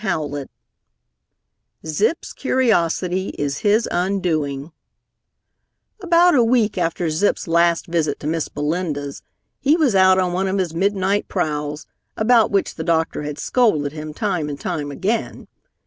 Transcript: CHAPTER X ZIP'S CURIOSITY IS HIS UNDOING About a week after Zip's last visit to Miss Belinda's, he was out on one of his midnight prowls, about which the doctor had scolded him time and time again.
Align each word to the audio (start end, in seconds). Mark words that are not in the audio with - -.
CHAPTER 0.03 0.39
X 0.39 0.49
ZIP'S 1.85 2.33
CURIOSITY 2.33 3.35
IS 3.37 3.59
HIS 3.59 3.85
UNDOING 3.91 4.71
About 6.01 6.33
a 6.33 6.43
week 6.43 6.75
after 6.75 7.11
Zip's 7.11 7.47
last 7.47 7.85
visit 7.85 8.19
to 8.21 8.25
Miss 8.25 8.47
Belinda's, 8.49 9.21
he 9.59 9.77
was 9.77 9.93
out 9.93 10.17
on 10.17 10.33
one 10.33 10.47
of 10.47 10.57
his 10.57 10.73
midnight 10.73 11.27
prowls, 11.27 11.85
about 12.17 12.49
which 12.49 12.73
the 12.73 12.83
doctor 12.83 13.21
had 13.21 13.37
scolded 13.37 13.91
him 13.91 14.11
time 14.11 14.49
and 14.49 14.59
time 14.59 14.89
again. 14.89 15.45